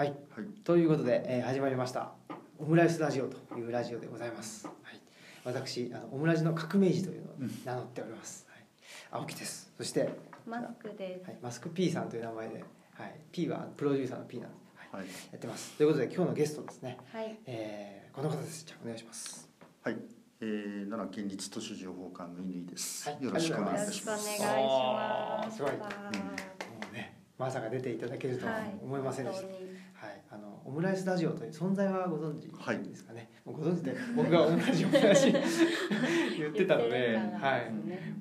[0.00, 0.14] はい、
[0.64, 2.12] ということで、えー始まりました。
[2.58, 5.00] オムライスラジオというラジオでございます、はい、
[5.44, 7.34] 私あのオムラジの革命児というのを
[7.66, 8.64] 名乗っております、はい、
[9.10, 9.70] 青木です。
[9.76, 10.12] そして、はい、
[10.46, 11.30] マスクです。
[11.42, 14.56] マスク P さんという名前で、はい、P はプロデューサーの P なんで、
[14.90, 15.00] はい。
[15.02, 15.76] はい、やってます。
[15.76, 17.38] ということで今日のゲストですね、はい。
[17.44, 18.64] えーこの方です。
[18.64, 19.50] じゃあお願いします。
[19.82, 19.96] はい、
[20.40, 23.22] えー、奈良県立図書情報館の乾です、はい。
[23.22, 24.34] よろしくお願いいよろしくお願いたします。
[24.34, 25.56] します。
[25.58, 25.72] すごい。
[25.72, 25.88] わも
[26.90, 29.56] うねまさか出ていただけるとは思いませんでした、はい、
[30.32, 35.32] あのオムライスラジオという存在はご存知はいですかね、もうご存知で僕がオムラジオの話
[36.38, 37.72] 言ってたので、言ってるからはい、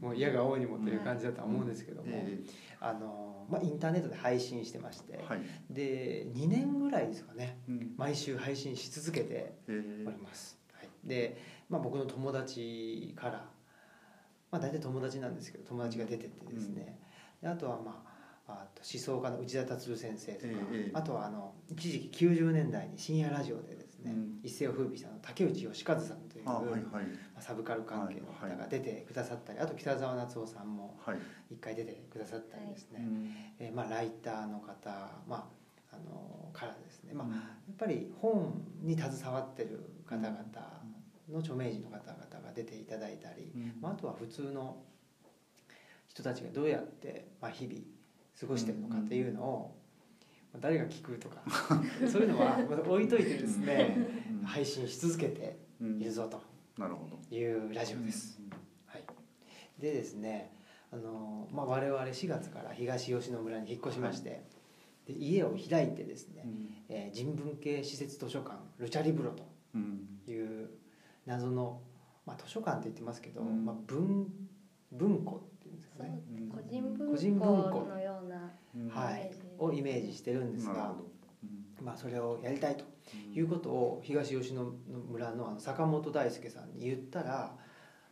[0.01, 2.39] もう嫌が応にもという感じだとは思うんですけども、え
[2.79, 10.07] あのまあ、インターネットで配信してまして、ー、はい、で2年ぐらいですかねうん、毎週配信し続けてえー。
[10.07, 11.37] おります、はい、で、
[11.69, 13.45] まあ、僕の友達から、
[14.49, 16.99] まあ、大体友達なんですけど友達が出てってですね、
[17.41, 18.08] であとはまあ
[18.53, 20.91] あと思想家の内田達先生とか、ええええ。
[20.93, 24.39] あとはあの一時期90年代に深夜ラジオでですね、うん。
[24.43, 26.81] 一世を風靡した竹内義和さんというあ、はいはい。
[26.83, 26.99] ま
[27.37, 28.57] あサブカル関係のはいはい。
[28.57, 31.17] 方が出てくださったり、あと北澤夏夫さんもはい、
[31.51, 33.31] 一回出てくださったりですね、うん。
[33.59, 34.89] えーまあ、ライターの方、
[35.27, 35.49] ま
[35.91, 37.33] あ、あのからですね、まあ、うん。
[37.33, 37.39] や
[37.71, 40.43] っぱり本に携わってる方々
[41.31, 43.73] の著名人の方々が出ていただいたり、うん。
[43.81, 44.77] まあ、あとは普通の
[46.07, 47.79] 人たちがどうやって、まあ、日々
[48.39, 49.75] 過ごしてるのかっていうのを、
[50.53, 51.43] まあ誰が聞くとか
[52.11, 53.95] そういうのは置いといてですね
[54.41, 56.01] うん配信し続けてうん。
[56.01, 56.41] いるぞと。
[57.31, 58.41] いうラジオです。
[58.85, 59.03] はい、
[59.79, 60.51] でですね
[60.91, 64.43] あの、まあ、我々4月から東吉野村に引っ越しまして、
[65.05, 66.69] で家を開いてですね、うん。
[66.87, 69.43] えー人文系施設図書館ルチャリブロと
[69.75, 70.19] うん。
[70.27, 70.69] いう
[71.25, 71.81] 謎の、
[72.25, 73.65] まあ、図書館って言ってますけど、うん。
[73.65, 74.31] まあ、文
[74.91, 75.58] 文庫っていうん
[76.03, 76.49] ですね、うん。
[76.49, 76.61] 個
[77.17, 77.79] 人文文庫。
[77.81, 78.89] 庫のようなうん。
[78.89, 80.93] はい、をイメージしてるんですが
[81.81, 82.83] まあ、それをやりたいと
[83.33, 84.63] いうことを東吉野
[85.09, 87.55] 村のあの坂本大輔さんに言ったら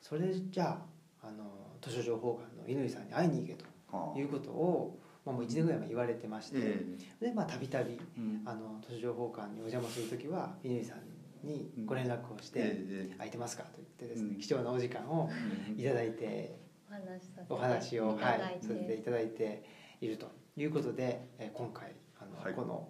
[0.02, 0.80] それじゃ
[1.22, 1.44] ああの
[1.82, 4.18] 図書情報館の乾さんに会いに行けとはあ。
[4.20, 6.86] いうことを、まあ、もう1年ぐらい前言われてまして、え
[7.22, 8.42] でまあたびたびーうん。
[8.46, 14.40] あの図書情報館にお邪魔する時は乾さんにご連絡をしてえ「空いてますか?」と言ってですね、うん。
[14.40, 19.04] 貴重なお時間をーいただいてお話しさせてお話を、いたはいだい、させていて。
[19.04, 19.64] ただいて
[20.02, 22.54] いるということで、えー今回あの、はい。
[22.54, 22.88] この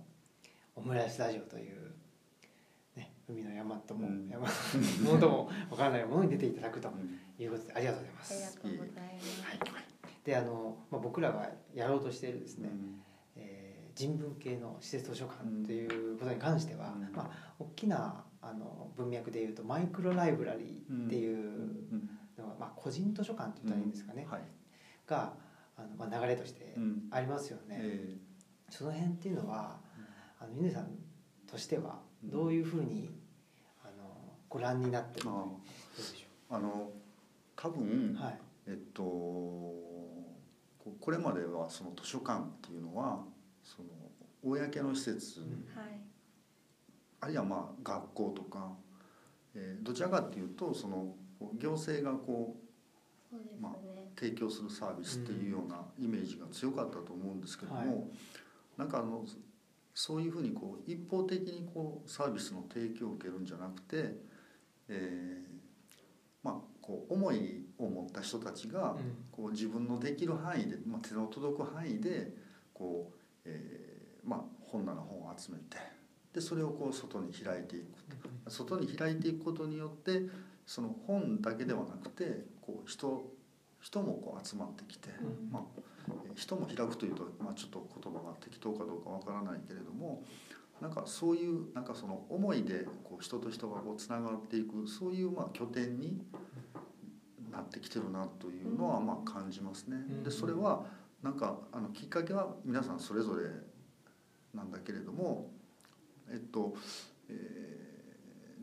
[0.75, 1.91] オムライスラジオという、
[2.95, 4.27] ね、海の山とも、うん。
[4.29, 4.47] 山
[5.03, 8.57] ものともわからないものに出ていただくとうんいうことでありがとうございまありがす。
[8.61, 9.41] とうございます。
[9.43, 9.59] はい、
[10.23, 13.01] であの、まあ、僕らがやろうとしているですね、うん。
[13.35, 17.11] えー人文系の施設図書館ということに関しては、うん。
[17.15, 22.09] まあ、大きなあの文脈でいうとマイクロライブラリーっていううん
[22.43, 24.41] のが、まあ、個人図書館って言ったらいいんですかね、はい。
[25.07, 25.33] が
[25.77, 27.77] あの、まあ、流れとしてうんありますよね。
[27.79, 28.17] え
[28.69, 29.79] その辺っていうのは
[30.39, 30.89] あの峰さん
[31.49, 33.09] としてはどういうふうに
[33.83, 35.61] あのご覧になってるのど
[35.97, 36.91] うでしょーあの
[37.55, 38.39] 多分、うはい。
[38.67, 43.23] えっとここれまではその図書館っていうのは
[43.63, 43.89] その
[44.43, 45.45] 公の施設、うん。
[45.75, 45.99] はい。
[47.19, 48.71] あるいはまあ学校とか、
[49.55, 51.15] えーどちらかっていうとその
[51.59, 52.57] 行政がこ
[53.29, 53.75] そうですまね。
[54.15, 57.87] う提供するサービスっていうようなイメージが強かったと思うんですけども、はい。
[58.77, 59.25] なんかあの
[59.93, 64.15] そういうふうにこう一方的にこうサービスの提供を受けるんじゃなくて、
[64.87, 65.57] えー
[66.43, 68.97] まあこう思いを持った人たちが、うん。
[69.31, 72.31] こう自分のできる範囲で、まあ、手の届く範囲で
[72.73, 75.77] こう、えーまあ、本棚本を集めて
[76.37, 78.03] でそれをこう外に開いていく
[78.45, 80.21] と外に開いていくことによって
[80.67, 83.25] その本だけではなくてこう人
[83.81, 85.51] 人もこう集まってきて、うん。
[85.51, 85.63] まあ、
[86.07, 90.23] えー人も開くというと、まあ、ちょっと言葉が適当かどうかわからないけれども
[90.79, 96.21] なんかそういうなんかその思いでこう人と人がこうつながっていくそういうまあ拠点に
[97.51, 99.97] なってきてるなというのはまあ感じますね。
[99.97, 100.23] うん。
[100.23, 100.85] でそれは
[101.23, 103.49] なんかあのきっかけは皆さんそれぞれ
[104.53, 105.56] なんだけれども
[106.29, 106.75] えっと、
[107.29, 107.87] えー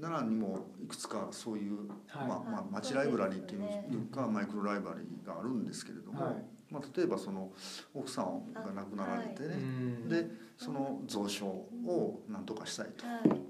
[0.00, 2.28] 奈良にもいくつかそういう、はい。
[2.28, 6.34] まあまあ、はい町ライブラリーっていうか、マイクロライブラリーがあるんですけれども、はい。
[6.70, 7.52] まあ、例えばその
[7.94, 10.08] 奥さんが亡くなられてね、うん。
[10.08, 10.28] で
[10.58, 13.40] その蔵書を何とかしたいと、はい。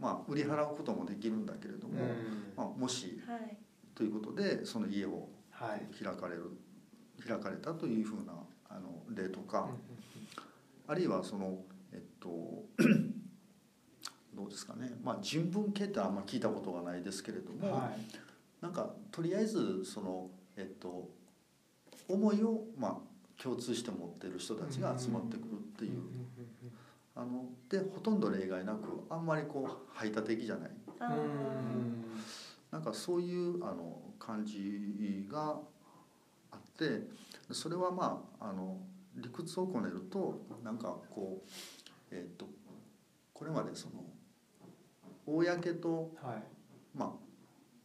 [0.00, 2.52] まあ、売り払うこともできるんだけれども、うん。
[2.56, 3.56] まあ、もしはい。
[3.94, 6.02] ということでその家をはい。
[6.02, 6.50] 開かれる
[7.26, 8.32] 開かれたというふうな
[8.70, 9.68] あの例とか、
[10.88, 10.92] うん。
[10.92, 11.58] あるいはその
[11.92, 12.28] えっと
[14.34, 18.64] どうですかね、まあ、人文系ってあんま聞いたことがないですけれども、はい。
[18.64, 21.10] なんかとりあえずそのえっと
[22.08, 26.00] 思いをまあ共通して持ってる人たちが集まってくるっていう、
[27.14, 30.70] ああのでほとんど例外なくあんまりこう排他的じゃない。
[32.70, 35.60] なんかそういうあの感じが
[36.50, 37.06] あって
[37.52, 38.78] それはまああの
[39.14, 41.50] 理屈をこねるとなんかこう
[42.10, 42.46] えっ、と
[43.32, 44.04] これまでその
[45.26, 46.42] 公とはい。
[46.96, 47.10] まあ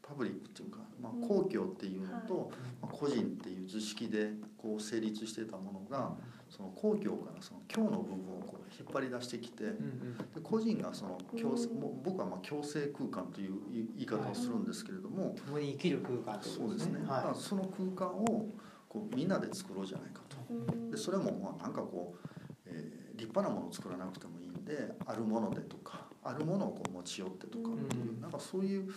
[0.02, 2.50] パブリックっていうか、まあうん、公共っていうのと、はい。
[2.82, 6.16] まあ、個人っていう図式でこう成立してたものが
[6.50, 10.44] その公共からその今日の部分をこう引っ張り出してきてでうんうん。
[10.44, 11.80] 個人がその共生うん。
[11.80, 13.54] もう僕はまあ共生空間という
[13.96, 18.48] 言い方をするんですけれども、共に生きる空間ってことそうですね、だからはその空間を
[18.88, 20.38] こうみんなで作ろうじゃないかと。
[20.50, 20.92] うん。
[20.92, 22.30] でそれもまあなんかこう、
[22.66, 28.22] えー立派なものを作らなくてもいいんであるものでとかあるものをこう持ち寄ってとかっていう、うん。
[28.22, 28.90] なんかそういう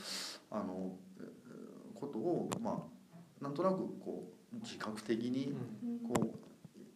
[0.50, 2.84] あのえーことをま
[3.40, 6.14] あなんとなくこう自覚的いにうん。
[6.14, 6.38] こう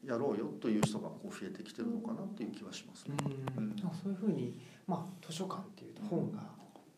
[0.06, 3.16] やろうよという人がこう増えてきてるのかなという気はしますね。
[3.56, 3.64] うん。
[3.64, 3.76] うん。
[3.76, 4.56] そういうふうに、
[4.86, 6.38] まあ、図書館っていうと本が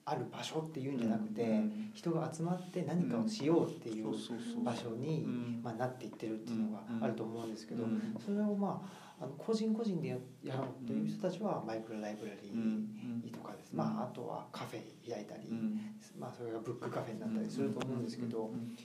[0.04, 1.90] ある場所っていうんじゃなくて、うん。
[1.94, 8.16] 人が集まって何かをしようっていそう場所に、うんまあ、なっていってるっていうのがあると思うんですけど、うん。
[8.22, 13.78] それをまああの個人個人でややろうという人たちはマイクロライブラリーとかです、うん。
[13.78, 15.80] まあ、あとはカフェ開いたり、うん。
[16.18, 18.76] まあ、それがブックカフェになったりすると思うんですけど、うん。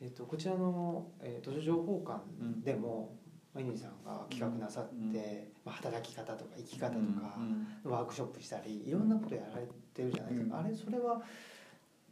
[0.00, 2.20] えっとこちらの、えー図書情報館
[2.64, 3.16] でも、
[3.54, 5.22] まあ、乾さんが企画なさって、うん。
[5.64, 7.00] まあ、働き方とか生き方とか、
[7.84, 7.90] うん。
[7.90, 10.64] ワークショップしたりいろんなことやられてるじゃないですか、うん。
[10.64, 11.22] あれそれは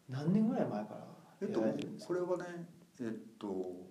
[0.08, 1.06] 何年ぐらい前から
[1.40, 2.66] えっとやられてるんですか、これはね
[3.00, 3.89] えっと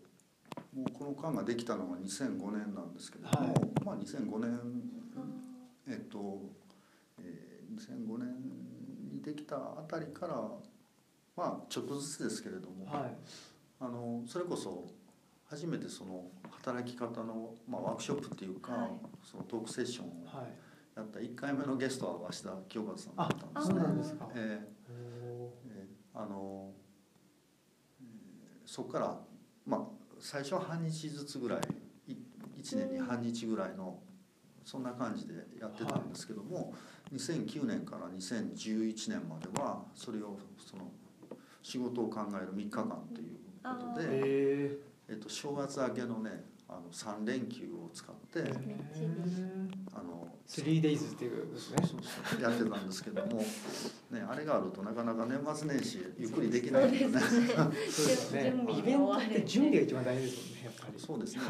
[0.76, 4.60] もうこの館ができたのが2005年なんですけども、はいまあ2005年
[5.88, 6.42] えっと、
[7.20, 8.28] えー2005年
[9.12, 10.36] にできたあたりから
[11.36, 13.16] まあちょっとずつですけれども、はい
[13.80, 14.88] あのそれこそ
[15.46, 18.92] 初めてその働き方の、まあ、ワークショップっていうか、はい
[19.24, 20.12] そのトークセッションを
[20.96, 23.74] やった1回目のゲストは鷲田清和さんだったんですね。
[23.74, 26.90] そうなんですか、ええあの、えー
[28.66, 29.20] そこから、
[29.66, 31.60] まあ、最初は半日ずつぐらい
[32.12, 32.18] い
[32.62, 34.00] 1年に半日ぐらいの
[34.66, 36.74] そんな感じでやってたんですけども、
[37.14, 40.92] 2009年から2011年まではそれをその
[41.64, 44.78] 仕事を考える3日間ということーで、へ
[45.10, 48.54] えっと、正月明けのねあの3連休を使ってえ
[49.92, 51.78] あの 3days っていうですね。
[51.82, 53.38] そうそうやってたんですけども、
[54.10, 57.20] ね、あれがあるとなかなか年末年始ゆっくりできないんでね。
[57.20, 57.48] そうですね。
[57.56, 58.42] そうですね。
[58.44, 61.00] 準備にイベントってて準備が一番大事ですもんねやっぱり。
[61.00, 61.42] そうですね。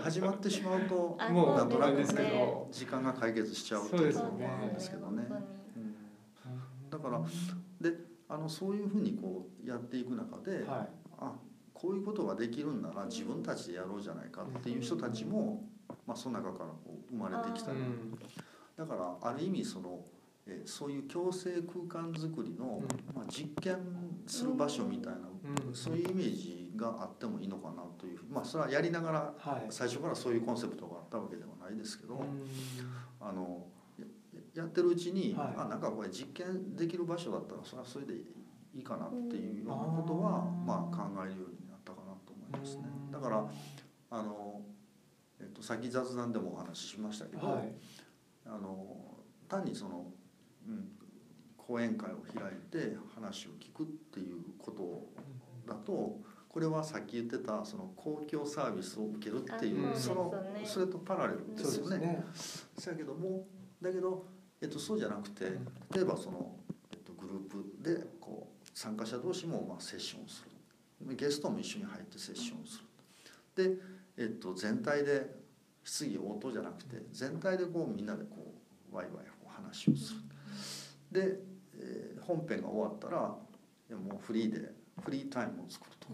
[0.00, 5.26] 始まってしまうとあもうなんとなくですけねど時間が解決しちゃうっていうのもあるんですけどね。
[5.28, 5.44] 本
[5.74, 6.90] 当にうん。
[6.90, 7.96] だからで
[8.28, 10.88] あのそういうふうにこうやっていく中で、は
[11.18, 11.32] あ
[11.86, 15.62] こういうことができるんなら自分たちでやろうじゃないかっていう人たちも、
[16.04, 17.78] まあ、その中からこう生まれてきい、たり。
[17.78, 18.18] うん。
[18.76, 20.00] だからある意味その、
[20.48, 23.14] えーそういう共生空間づくりの、うん。
[23.14, 23.78] まあ、実験
[24.26, 25.20] する場所みたいな、
[25.68, 25.74] うん。
[25.74, 29.66] そういうイメージがあってもいいのかなというまあそれはやりながらはい。
[29.70, 32.48] 最初からそういうコンセプトがあったわけではないですけど、うん。
[33.20, 33.64] あの
[33.96, 34.06] や
[34.54, 35.54] やってるうちに、はい。
[35.56, 38.14] あなんかこれ実験できる場所だったらそれはそれで
[38.76, 41.65] いいかなっていうようなことは、うんまあ、考えるように
[42.48, 42.82] 思いますね。
[42.84, 43.46] うんだから
[44.10, 44.60] あの、
[45.40, 47.72] えっと、さっき雑談でもお話ししましたけど、はい。
[48.46, 48.86] あの
[49.48, 50.06] 単にその、
[50.68, 50.88] うん、
[51.56, 55.08] 講演会を開いて話を聞くっていうこと
[55.66, 61.98] だとこれはさっき言ってたその公共サービスを受けるっていう、あそのそれとパラレルですよね。
[61.98, 62.70] ですね。
[62.78, 63.46] そやけども
[63.82, 64.26] だけど、
[64.62, 65.44] えっと、そうじゃなくて
[65.94, 66.56] 例えばその、
[66.92, 70.50] えっと、グループでこう参加者同士もまあセッションをする
[71.14, 72.82] ゲストも一緒に入ってセッションをす
[73.56, 73.78] るで、
[74.16, 75.34] えっと、全体で
[75.84, 78.54] 質疑応答じゃなくて全体でこうみんなでこ
[78.92, 80.20] うワイワイお話をする
[81.12, 81.40] で、
[81.78, 83.38] えー本編が終わったらも
[84.14, 86.06] うフリーでフリータイムを作ると。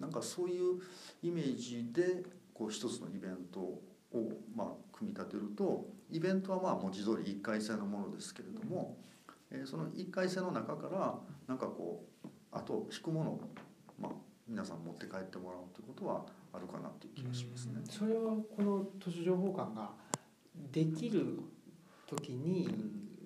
[0.00, 0.80] なんかそういう
[1.22, 3.82] イメージでこう一つのイベントを
[4.56, 8.96] まあ組み立てるとイベントはまあ文字通り1回戦のものですけれども、
[9.50, 11.14] えーその1回戦の中から
[11.46, 13.40] なんかこうあと引くものを
[13.98, 14.12] まあ
[14.48, 17.80] 皆さん持って帰ってもらうということはあるかなという気がしますね。
[17.88, 19.90] それはこの図書情報館が
[20.72, 21.40] できる
[22.06, 22.68] 時に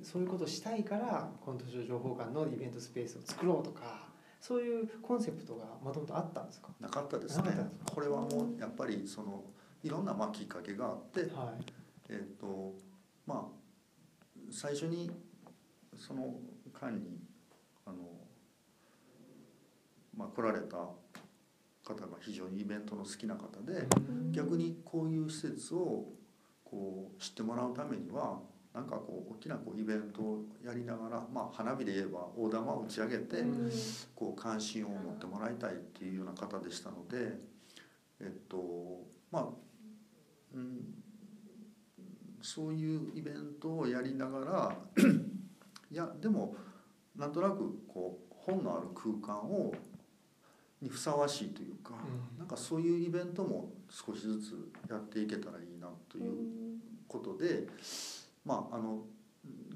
[0.02, 4.08] そういうことをしたいからこの図書情報館のイベントスペースを作ろうとか
[4.40, 6.68] そういうコンセプトがもともとあったんですか？
[6.80, 7.50] なかったですね。
[7.94, 9.44] これはもうやっぱりその
[9.82, 11.64] いろんなまあきっかけがあって、はい。
[12.08, 12.72] えっ、と
[13.26, 13.60] まあ
[14.50, 15.10] 最初に
[15.96, 16.34] その
[16.72, 17.18] 間に
[17.84, 17.98] あの
[20.20, 23.86] まあ来られた方が非常にイベントの好きな方で
[24.32, 26.04] 逆にこういう施設を
[26.62, 28.38] こう知ってもらうためには
[28.74, 33.70] なんかこう大きなこうイベントをやりながら、まあ、花火で言えば大玉を打ち上げて、うん。
[34.14, 37.32] こう関心を持ってもらいたいっていうような方でしたので
[38.20, 39.46] えっとまあ、
[40.54, 41.02] うん、
[42.42, 44.76] そういうイベントをやりながら
[45.90, 46.54] いやでも
[47.16, 49.72] なんとなくこう本のある空間を
[50.80, 52.38] にふさわしいというか、うん。
[52.38, 57.66] なんかそういうイベントも少しずつやっていけたらいいなということで、
[58.44, 59.02] まああの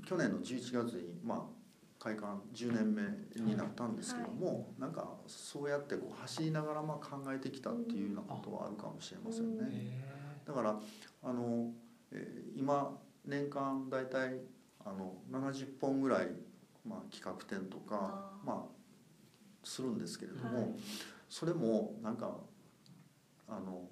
[0.06, 3.02] 去年の11月に、まあ、開館10年目
[3.42, 9.64] になったんですけども、なんかそうやってこう走りながらまあ考えてきたっていうようなことはあるかもしれませんね。
[9.70, 10.04] へ
[10.46, 10.78] だから
[11.22, 11.70] あの、
[12.12, 14.38] えー今年間大体
[14.84, 16.28] あの70本ぐらい、
[16.86, 18.83] まあ、企画展とかまあ、
[19.64, 20.68] するんですけれども、はい。
[21.28, 22.36] それもなんか
[23.48, 23.82] あの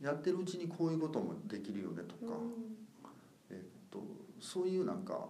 [0.00, 2.32] やってるうちにこういうこともできるよねとか、
[3.50, 3.56] えっ
[3.90, 4.02] と、
[4.40, 5.26] そういうなんか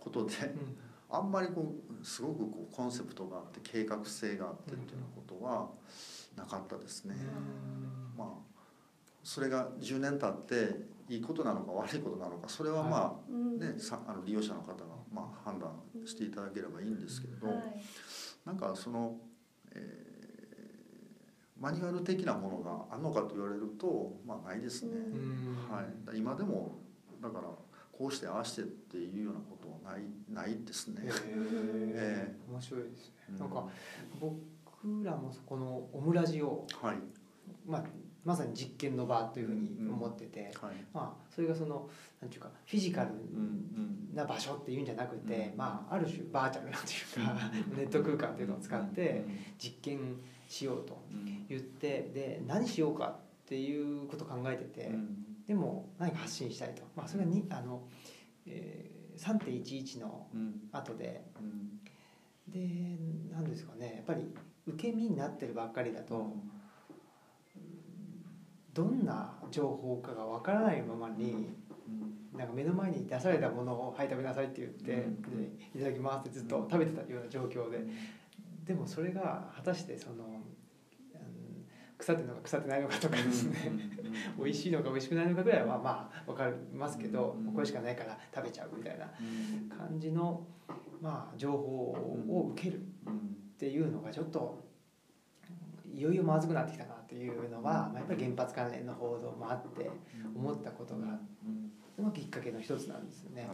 [0.00, 0.76] ことでーうん。
[1.10, 5.68] あんまりこうすごくこうコンセプトがあって計画性があってっていうようなことは
[6.36, 7.14] なかったですね。
[8.16, 8.28] まあ
[9.22, 14.74] それが10年経っていいことなのか悪いことなのかそれはまあね、さあの利用者の方が
[15.14, 15.70] まあ判断
[16.06, 17.56] していただければいいんですけれど、はい。
[18.44, 19.16] なんかその、
[19.74, 20.04] えー
[21.56, 24.90] マニュアル的なものがあるのかと言われるとまあないですね。
[24.92, 25.74] うん。
[25.74, 26.72] はい、今でも
[27.22, 27.44] だから
[27.92, 31.02] こうしてああしてっていうようなことはないないですね。
[31.06, 31.08] へ
[31.94, 33.14] えー面白いですね。
[33.30, 33.38] うん。
[33.38, 33.68] なんか
[34.20, 36.98] 僕らもそこのオムラジを、はい。
[37.64, 37.84] まあ、
[38.24, 40.74] まさに実験の場というふうに思ってて、はい。
[40.92, 41.88] まあ、それがその
[42.20, 45.58] なんていうかフィジカルうんな場所っていうんじゃなくて、うん。
[45.58, 46.84] まあ、ある種バーチャルなと
[47.20, 49.24] いうか、ネット空間っていうのを使って
[49.58, 49.98] 実験
[50.48, 53.16] しようとうん言ってで何しようかっ
[53.46, 55.24] ていうことを考えてて、うん。
[55.46, 57.82] でも何か発信したいと、まあ、それがにあの、
[58.46, 60.60] えー3.11のうん。
[60.72, 61.22] 後で。
[61.40, 61.78] うん。
[62.52, 62.98] で
[63.32, 63.92] 何ですかね。
[63.96, 64.26] やっぱり
[64.66, 66.34] 受け身になってるばっかりだと
[68.74, 71.54] どんな情報かがわからないままに
[72.32, 72.38] うん。
[72.38, 75.22] なんか目の前に出されたものを「はい食べなさい」って言ってうん。
[75.22, 75.28] で
[75.74, 77.78] 「いただきます」ってずっと食べてたような状況で。
[78.64, 80.42] でもそれが果たしてその、うん
[81.96, 83.56] 腐ってるのか腐ってないのかとかですね。
[84.36, 89.68] 美味しいのか美味しくないのかぐらいはまあ分かりますけどうんこれしかないから食べちゃうみたいなうん。
[89.68, 90.46] 感じの
[91.00, 91.92] まあ情報
[92.28, 93.16] を受けるうん。
[93.16, 93.20] っ
[93.56, 94.63] ていうのがちょっと
[95.94, 99.90] いよいよまずくなってきたなっていうのは、まあ、やっぱり原発関連の報道もあって
[100.34, 101.18] 思ったことが
[102.12, 103.48] きっかけの一つなんですよね。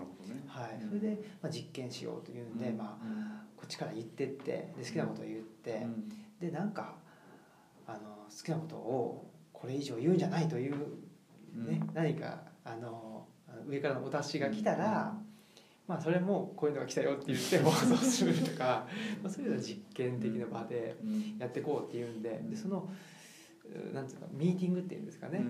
[0.47, 5.87] はい、それで、まあ、実験しようというんで、まあ、あこっちから言ってってで好きなことを言って、
[6.41, 6.95] でなんか
[7.87, 10.75] あの好きなことをこれ以上言うんじゃないという、
[11.55, 15.15] ね何かあのあの上からのお達しが来たら、
[15.91, 18.87] まあ、それもこういうのが来たよって言って 放送するとか
[19.21, 20.97] まあそういうのは実験的な場で
[21.37, 22.89] やっていこうっていうんででその
[23.65, 25.45] うなんていうかミーティングっていうんですかね、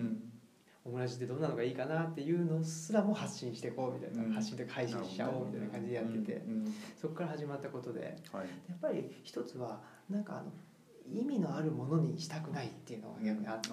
[0.85, 4.32] オムラジってどんなのがいいかなっていうのすらも発信していこうみたいな、うん。
[4.32, 6.75] 発信とか配信しちゃおうみたいな感じでやってて、うんうん。
[6.97, 8.47] そこから始まったことではい。
[8.68, 10.52] やっぱり一つはなんかあの
[11.06, 13.70] 意味のあるものにしたくないっていうのが逆にあって、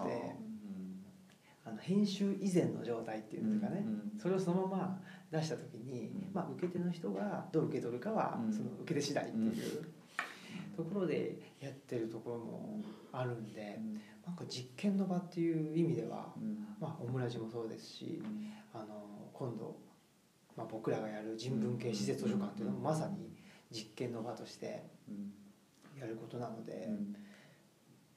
[1.67, 6.33] あの編集以前の状態っていうんですかね、うんそれをそのまま出した時に、うん。
[6.33, 8.53] まあ、受け手の人がどう受け取るかはうん。
[8.53, 9.85] その受け手次第っていう
[10.75, 12.81] ところでやってるところも
[13.11, 13.79] あるんで
[14.25, 16.65] なんか実験の場っていう意味では、うん。
[16.79, 18.23] まあ、オムラジもそうですし
[18.73, 18.85] あの
[19.33, 19.75] 今度、
[20.55, 23.29] まあ、僕らがやる人文系施設図書館っていうのもまさに
[23.71, 25.33] 実験の場としてうん。
[25.99, 26.87] やることなので。
[26.87, 27.15] うん。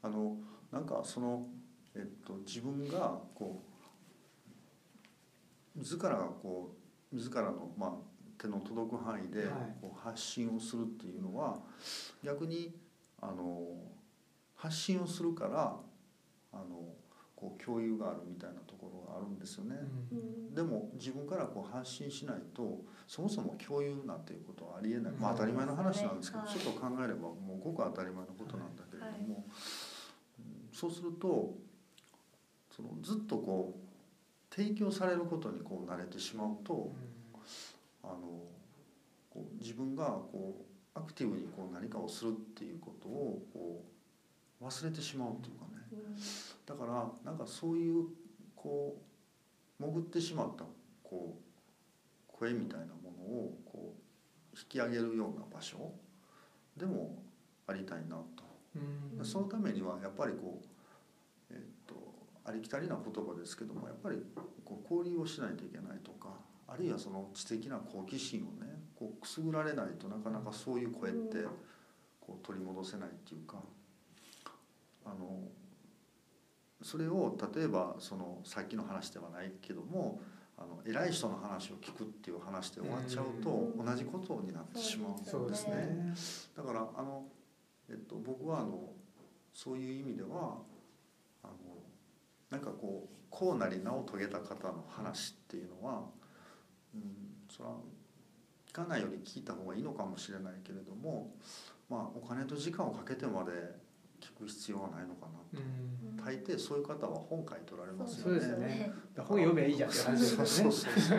[0.03, 0.37] あの
[0.73, 1.47] なんかその、
[1.95, 3.71] えっと、自分がこう
[5.79, 6.75] 自らがこ
[7.13, 7.93] う自らの、まあ、
[8.39, 9.51] 手の届く範囲ではい。
[9.81, 11.59] こう発信をするっていうのは
[12.25, 12.75] 逆に
[13.21, 13.61] あの
[14.55, 15.77] 発信をするから
[16.53, 16.95] あの
[17.35, 19.77] こう共有があるみたいなところがあるんですよね。
[20.13, 20.55] うん。
[20.55, 26.53] でも自分からこう発信しないとそもそも共有なんていうことはありえない、まあ、当たり前の話なんですけど、はい。
[26.53, 29.45] ちょっと考えればもうごく当たり前のことなんだけれども、
[30.39, 30.69] うん。
[30.73, 31.55] そうすると
[32.81, 36.93] そのずっとこう提供されることにこう慣れてしまうと
[38.03, 38.15] あの
[39.29, 43.85] こう自分がこうアクティブにこう何かをするっていうことをこ
[44.61, 45.81] う忘れてしまうというかね。
[46.67, 48.05] だからなんかそういう
[48.57, 48.97] こ
[49.81, 50.65] う潜ってしまった
[51.03, 51.43] こう
[52.27, 55.93] 声みたいなものをこう引き上げるような場所
[56.77, 57.23] でも
[57.67, 58.45] ありたいなと、
[58.77, 59.25] うん。
[59.25, 60.80] そのためにはやっぱりこう、えっと
[62.51, 64.23] ありきたりな言葉ですけどもやっぱり
[64.65, 66.31] こう交流をしないといけないとか
[66.81, 71.45] るいはその知的な好奇心をねこうくすぐられないとなかなかそういう声って
[72.21, 73.59] こう取り戻せないっていうか
[75.05, 75.43] あの
[76.83, 80.21] それを例えばそのさっきの話ではないけども
[80.57, 85.31] あの偉い人の話を聞くっていう話で終わっちゃうと同じことになってしまうんですね。
[85.31, 86.15] そうですね
[86.57, 87.25] だからあの、
[87.89, 88.93] えっと、僕はあの
[89.53, 90.59] そういう意味では
[91.43, 91.55] あの
[92.51, 96.03] なんかこうこうなり名を遂げた方の話っていうのは、
[96.95, 97.03] うん、
[97.49, 97.77] それは
[98.69, 101.33] 聞かないより聞いた方がいいのかもしれないけれども、
[101.89, 103.53] まあ、お金と時間をかけてまで
[104.21, 105.65] 聞く必要はないのかなと。
[105.65, 106.17] うん。
[106.17, 108.41] 大抵そういう方は本書いておられますそうよね。
[108.41, 110.47] ですよね本読めばいいじゃんって話ですよね。
[110.47, 111.19] そうそうそう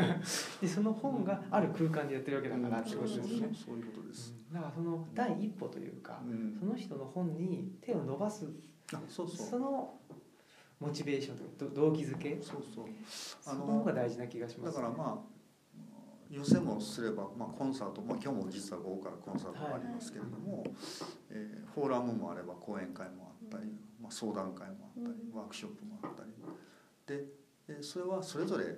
[0.62, 3.50] でその本がある空間でやってるわけだからってことですよね。
[3.54, 4.34] そういうことです。
[4.50, 4.54] うん。
[4.54, 6.58] だからその第一歩というかうん。
[6.60, 8.46] その人の本に手を伸ばす。
[8.94, 9.48] あそうそう。
[9.48, 9.94] その
[10.82, 12.38] モチベーションとかど動機づけ？
[12.42, 12.86] そうそう。
[13.40, 15.32] その方が大事な気がします、だからまあ
[16.30, 20.64] 寄せもすれば、まあ、コンサート、まあ、今日も実は午後からコンサートがありますけれども、
[21.30, 23.72] えーフォーラムもあれば講演会もあったり、
[24.02, 26.32] まあ、相談会もあったり、ワークショップもあったり。
[27.06, 27.26] で
[27.68, 28.76] でそれはそれぞれ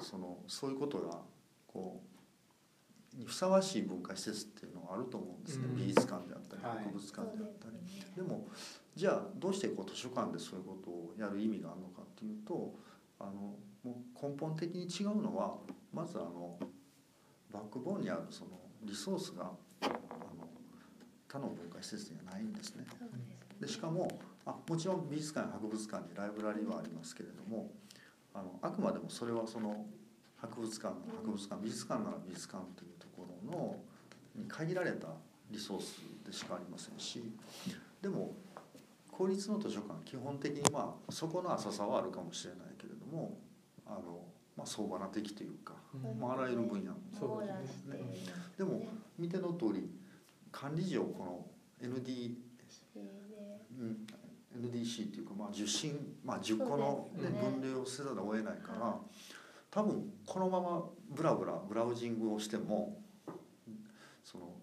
[0.00, 1.20] そのそういうことが
[1.66, 2.02] こ
[3.14, 5.76] うにふさわしい文化施設っていうのがあると思うんですね、うん。
[5.76, 6.84] 美術館であったりはい。
[6.84, 7.76] 博物館であったり。
[8.16, 8.48] でも
[8.96, 12.74] じゃあどうしてこう図書館でそういうことをやる意味があるのかっていうと
[13.18, 15.56] あのもう根本的に違うのは
[15.92, 16.58] まずあの
[17.52, 18.50] バックボーンにあるその
[18.82, 19.50] リソースが
[19.82, 19.94] あの
[21.28, 22.84] 他の文化施設にはないんですね。
[23.60, 24.08] でしかも
[24.46, 27.70] あもちろん美術館や博物館にライブラリーはありますけれども
[28.32, 29.86] あのあくまでもそれはその
[30.36, 33.76] 博物館なら博物館美術館なら美術館というところの
[34.34, 35.08] に限られた
[35.50, 37.22] リソースでしかありませんし
[38.02, 38.34] でも
[39.16, 43.38] 公立の図書館基本的にまあそこの浅さはあるかもしれないけれども
[43.86, 44.24] あの、
[44.56, 46.18] まあ、相場な的というか、うん。
[46.18, 46.90] まあ、あらゆる分野。
[46.90, 48.12] のそうですしていま
[48.52, 48.86] すでも
[49.18, 49.88] 見ての通り
[50.50, 51.46] 管理上こ
[51.80, 52.34] の ND
[52.94, 53.00] で
[53.78, 54.06] うん
[54.56, 59.00] NDC っていうか、まあ、受信、まあ、10個の、ねね分類をせざるを得ないから、は
[59.70, 63.00] 多分このままブラブラブラウジングをしても
[64.22, 64.54] その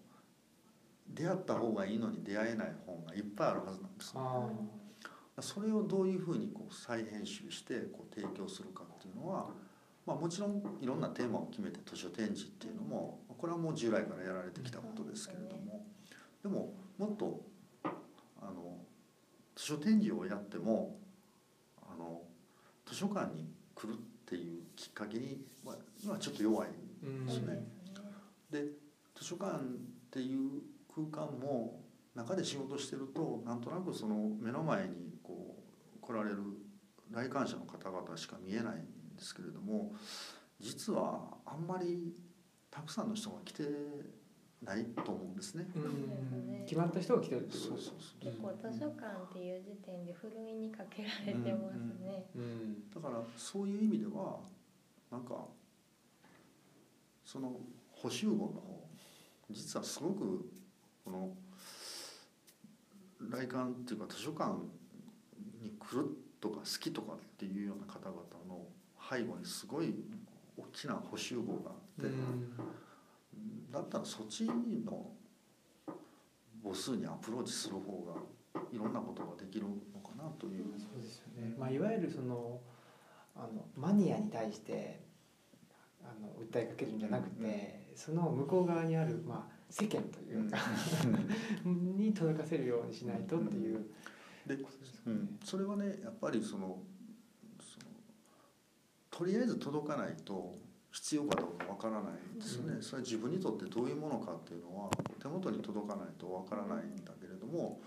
[1.14, 9.46] 出会った方がいいのに出会えない本がいっぱいあるはずなんです、あそれをどういうふうにこう再編集してこう提供するかっていうのは、
[10.06, 15.84] まあ、もちろんいろんなテーマを決めて図書展示っていうのもこれはもう従来からやられてきたことですけれども
[16.42, 17.40] でももっと
[18.40, 18.76] あの
[19.56, 20.96] 図書展示をやっても
[21.82, 22.22] あの
[22.86, 23.96] 図書館に来るっ
[24.26, 26.68] ていうきっかけには今ちょっと弱い
[27.02, 27.64] うんですね。
[28.50, 28.64] で
[29.14, 29.60] 図書館っ
[30.10, 30.60] ていう
[30.94, 31.82] 空間も
[32.14, 35.56] 中で仕事してるとなんとなくその目の前にこ
[35.96, 36.38] う来られる
[37.10, 39.92] 来館者の方々しか見えないんですけれども
[40.60, 42.14] 実はあんまり
[42.70, 43.64] たくさんの人が来て
[44.62, 45.66] ないと思うんですね。
[45.74, 46.64] うん。
[46.64, 52.24] 決まった人が来てるってことそうそうそう結構図書館っていう時点でふるいにかけられてますね。
[52.36, 52.90] うん。
[52.90, 54.38] だからそういう意味では
[55.10, 55.34] なんか
[57.24, 57.56] その
[57.90, 58.88] 補修号の方
[59.50, 60.48] 実はすごく
[61.04, 61.30] この
[63.30, 64.52] 来館っていうか図書館
[65.60, 66.06] に来る
[66.40, 68.66] とか好きとかっていうような方々の
[69.10, 69.94] 背後にすごい
[70.56, 72.52] 大きな補修号があって、うん
[73.72, 74.52] だったらそっちの
[76.62, 78.20] 母数にアプローチする方が
[78.70, 80.64] いろんなことができるのかなという。
[80.76, 82.60] そうですよね、まあ、いわゆるその
[83.34, 85.00] あのマニアに対して
[86.02, 90.58] あの訴えかけるんじゃなくて、その向こう側にある、まあ、世間というか、
[91.64, 93.86] に届かせるようにしないとっていう。
[94.46, 94.58] で
[95.06, 96.82] うん、それはねやっぱりその
[97.60, 97.86] その
[99.08, 100.56] とりあえず届かないと
[100.90, 102.82] 必要かどうかわからないですよね、うん。
[102.82, 107.80] それは自分にとってどういうものかっていうのは手元に届かないとわからないんだけれども、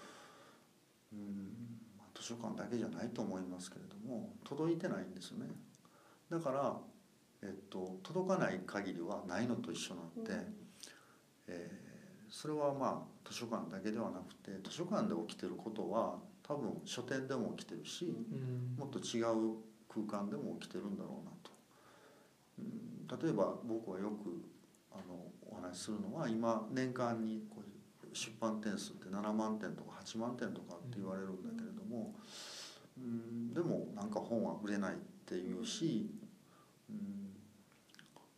[1.13, 1.19] うん
[1.97, 5.47] まあ図書館だけじゃないと思いますけれども届いてないんですよね。
[6.31, 6.77] だから、
[7.43, 10.64] えっと、届かない限りはないのと一緒なんで、うん
[11.47, 11.85] えー
[12.35, 18.75] それはまあ図書館だけではなくて図書館で起きてることは多分書店でも起きてるし、うん。
[18.77, 19.55] もっと違う
[19.87, 21.51] 空間でも起きてるんだろうなと、
[22.59, 24.43] うん、例えば僕はよく
[24.91, 25.15] あの
[25.49, 32.13] お話しするのは今年間にこう出版点数って7万点とか8万点とかって言われるんだけれども、
[32.97, 36.09] うん、でもなんか本は売れないっていうし、
[36.89, 37.33] うん、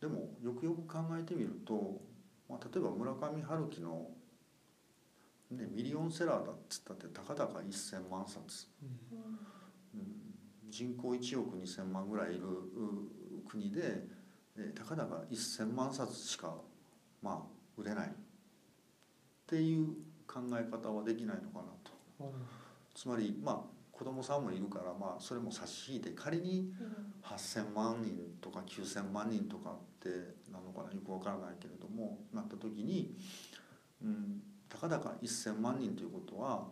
[0.00, 2.00] でもよくよく考えてみると、
[2.48, 4.10] まあ、例えば村上春樹の、
[5.50, 8.66] ね、ミリオンセラーだっつったってたかだか1,000万冊。
[9.94, 10.70] うん。
[10.70, 14.06] 人口1億2,000万ぐらいいるう国で、
[14.56, 16.56] えーたかだか1,000万冊しか
[17.22, 18.10] まあ売れないっ
[19.46, 19.88] ていう
[20.26, 21.92] 考え方はできないのかなと。
[22.94, 26.72] つまりまあ子供さんもいるからまあそれも差し引いて仮に
[27.24, 30.08] 8,000万人とか9,000万人とかって
[30.52, 33.16] なのかなよくわからないけれどもなった時に、
[34.00, 36.68] うん、たかだか1,000万人ということは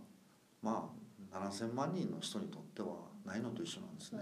[0.63, 0.89] ま
[1.35, 4.21] あ7,000万人の人にとってはないのと一緒なんですね。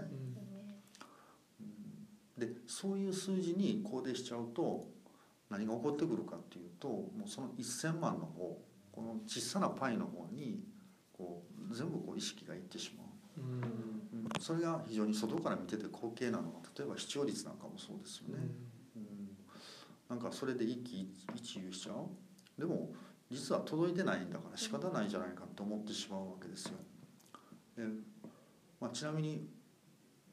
[2.39, 4.87] でそういう数字に肯定しちゃうと
[5.49, 8.59] 何が起こってくるかっていうともうその1,000万の方
[8.91, 10.63] この小さなパイの方に
[11.17, 13.41] こう全部こう意識がいってしまう。
[13.41, 13.61] うん。
[13.61, 13.95] うん
[14.39, 18.43] それが非常に外から見てて滑稽なのは例えば視聴率なんかもそうですよね、
[18.95, 19.29] うん、
[20.09, 21.95] なんかそれで一喜一憂しちゃう。
[22.59, 22.91] でも
[23.29, 26.73] 実は届いてないんだから仕方ないじゃないかって思ってしまうわけですよ。
[27.77, 27.83] で、
[28.79, 29.47] まあ、ちなみに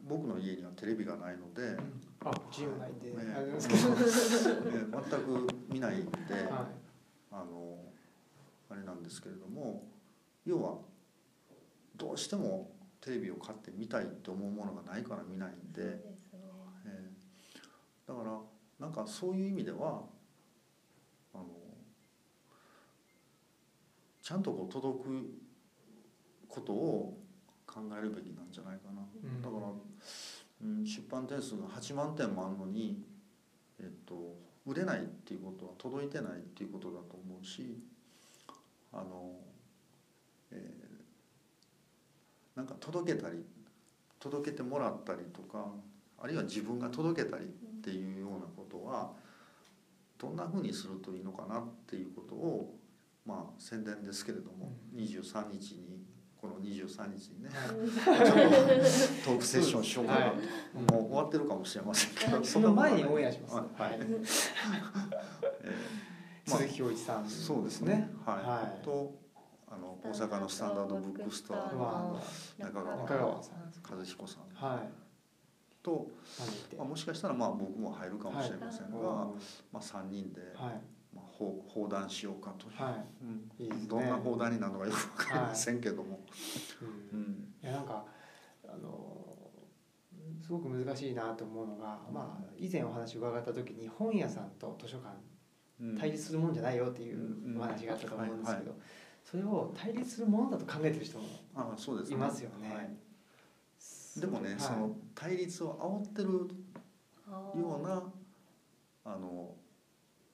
[0.02, 1.76] 僕の家にはテレビがないので、
[2.24, 3.16] あ自由ないんでね。
[3.34, 6.68] え全く見ないんで、は
[7.30, 7.78] あの
[8.68, 9.84] あれなんですけれども
[10.44, 10.78] 要は
[11.96, 16.00] どうしてもテレビを買って見たいって思うものがないから見ないんで、ね。
[16.86, 17.22] えー
[18.06, 18.38] だから
[18.78, 20.02] なんかそういう意味では
[21.34, 21.46] あの
[24.20, 25.30] ちゃんとこう届く
[26.48, 27.18] ことを
[27.66, 29.40] 考えるべきなんじゃないかな、うん。
[29.40, 29.72] だから、
[30.62, 33.02] うん、出版点数が8万点もあるのに、
[33.80, 37.78] えっと、売れないっていうことは届いてないっていうことだと思うし
[38.92, 39.32] あの、
[40.52, 40.82] えー
[42.54, 43.42] なんか届けたり
[44.18, 45.66] 届けてもらったりとか
[46.20, 47.48] あるいは自分が届けたりっ
[47.80, 49.10] ていうようなことは
[50.18, 52.76] どんなふうにするといいのかなっていうことを
[53.26, 56.04] まあ宣伝ですけれども23日に
[56.40, 56.86] この23
[57.18, 57.50] 日にね
[59.24, 60.36] トークセッションしようかなと、はい。
[60.92, 63.54] もう終わってるかもしれませんけどその前にオンエアします。
[63.54, 63.92] ははい。
[63.92, 63.94] い。
[64.02, 67.28] えーまあ鈴木恭一さん。
[67.28, 68.10] そうですね。
[68.26, 68.36] はい。
[68.44, 68.84] はい。
[68.84, 69.21] と
[69.72, 72.20] あの大阪のスタンダードブックストアうのわ
[72.58, 74.88] 中川和彦さんはい。
[75.82, 76.06] と、
[76.76, 79.30] まあ、もしかしたらまあ僕も入るかもしれませんが、は
[79.72, 80.80] まあ3人で、はい。
[81.14, 83.50] まあ、放放談しようかという、はうん。
[83.58, 83.86] いいいですね。
[83.88, 86.20] どんな放談になるのかよくわかりませんけども、
[87.12, 88.04] うんうんいやなんか
[88.68, 89.26] あの
[90.42, 95.16] すごく難しいなと思うのが、まあ以前お話伺った時に本屋さんと図書館
[95.80, 95.98] うん。
[95.98, 98.74] 対立するもんじゃないよっていうお話があったと思うんですけど、
[99.24, 102.74] それを対立するものだと考えてる人もあそうですいますよね。
[102.74, 102.90] はい。
[104.20, 104.60] でもね、はい。
[104.60, 106.28] その対立を煽ってる
[107.58, 108.02] ような
[109.04, 109.54] あの、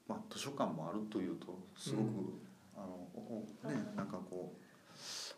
[0.08, 2.48] まあ、図書館もあるというとすごく、うん。
[2.76, 3.08] あの
[3.70, 4.54] ねなんかこ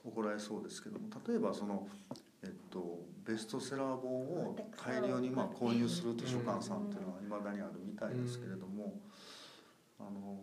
[0.05, 1.87] う怒られそうですけども例えばその、
[2.43, 9.01] えっと、ベストセラー本を大量にまあ購入する図書館さんっていうのはいまだにあるみたいですけれども、
[9.99, 10.39] あの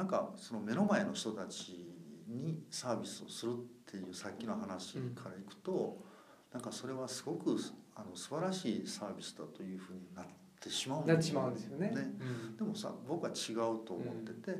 [0.00, 1.86] なんかその目の前の人たち
[2.26, 5.98] にサービスをするっていうさっきの話からいくと、
[6.54, 7.54] なんかそれはすごく
[7.94, 10.24] あの素晴らしいサービスだというふうになっ
[10.58, 11.42] てしまうんですよ
[11.76, 11.88] ね。
[11.88, 12.12] ね。
[12.18, 12.56] うん。
[12.56, 14.58] でもさ僕は違うと思ってて、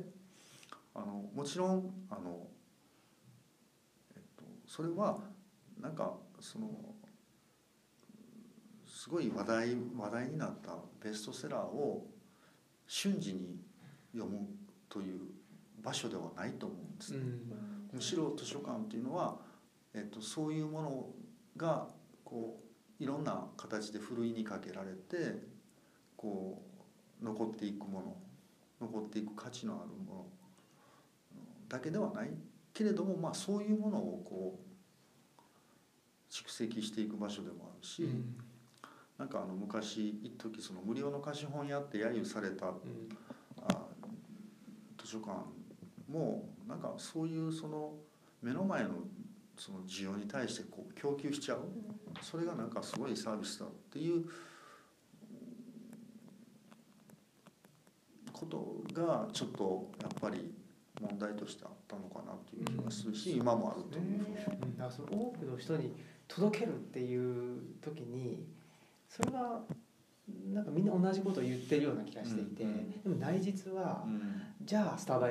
[0.93, 2.45] あのもちろんあの、
[4.15, 5.17] えっと、それは
[5.81, 6.69] なんかその
[8.85, 12.05] すごい話題話題になったベストセラーを
[12.85, 13.59] 瞬時に
[14.13, 14.47] 読む
[14.91, 15.21] という
[15.81, 17.19] 場所ではないと思うんですね。
[17.19, 17.89] うん。
[17.93, 19.37] むしろ図書館っていうのは、
[19.93, 21.05] えっと、そういうもの
[21.57, 21.87] が
[22.23, 22.59] こ
[22.99, 25.41] ういろんな形でふるいにかけられて
[26.15, 26.61] こ
[27.21, 28.15] う残っていくもの
[28.81, 30.25] 残っていく価値のあるもの
[31.69, 32.31] だけではない
[32.73, 35.41] けれども、まあ、そういうものをこう
[36.31, 38.35] 蓄積していく場所でもあるし、うん。
[39.17, 43.09] なんかあの昔一時その無料の貸本屋って揶揄されたうん。
[43.29, 43.30] あ
[45.11, 45.45] 図書館
[46.09, 47.93] もなんかそういうその
[48.41, 48.89] 目の前の
[49.57, 51.59] その需要に対してこう供給しちゃう。
[52.21, 54.25] それがなんかすごいサービスだっていう
[58.31, 60.53] ことがちょっとやっぱり
[60.99, 63.99] 問題としてあったのかなという気がするし、今もあると。
[63.99, 64.25] いう
[64.89, 65.93] その多くの人に
[66.27, 68.45] 届けるっていう時に
[69.09, 69.61] それは
[70.53, 74.41] なんかみんな同じことを言ってるような気がしていて、うんうんでも内実はうん。
[74.63, 75.29] じゃあスタバ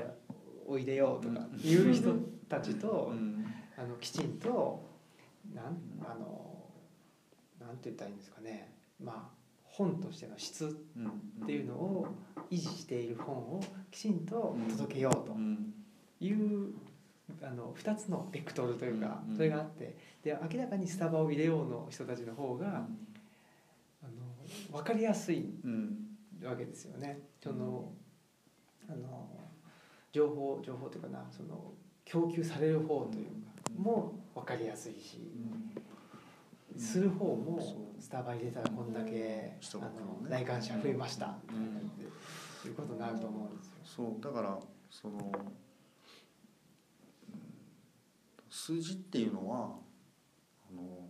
[0.66, 2.14] おいでよとかいう人
[2.48, 3.44] たちと、うん。
[3.78, 4.84] あのきちんと
[5.54, 6.64] なんあの
[7.60, 8.72] なんて言ったらいいんですかね。
[9.02, 12.08] まあ本としての質っていうのを
[12.50, 13.60] 維持している本を
[13.90, 15.32] きちんと届けようと。
[15.32, 15.74] うん。
[16.20, 16.74] いう
[17.42, 19.96] あの2つのベクトルというかうんそれがあって。
[20.22, 22.88] で明らかにスタバを入れようの人たちの方があの
[24.70, 26.07] 分かりやすいうん。
[26.42, 27.20] わけですよね。
[27.42, 27.92] その
[28.88, 29.29] あの
[30.12, 31.73] 情報情報というかなその
[32.05, 33.31] 供給される方というか
[33.77, 35.20] も分かりやすいし、
[36.77, 37.61] する方も
[37.99, 39.85] スタバ入れたらこんだけ、うん。
[39.85, 41.33] あの来館者増えました、うん。
[41.33, 41.92] っ
[42.62, 43.73] ていうことになると思うんですよ。
[43.85, 44.59] そうだから
[44.90, 45.53] そのうん
[48.49, 49.77] 数字っていうのは
[50.70, 51.10] あの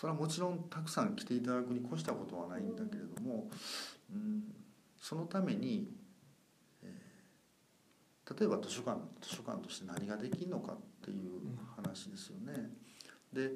[0.00, 3.50] それはもちろんたくさん来ていただくに越したことはないんだけれども、
[4.10, 4.44] うん、
[4.98, 5.90] そのために、
[6.82, 7.20] えー
[8.38, 11.40] 例えば図書館図書館として何ができるのかっていう
[11.74, 12.70] 話ですよね。
[13.32, 13.50] で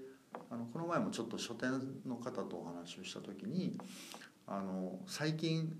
[0.50, 3.78] あのこの前もちょっと書店の方とお話をした時に
[4.48, 5.72] あの最近